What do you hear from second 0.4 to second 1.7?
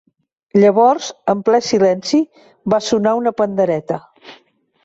Llavors, en ple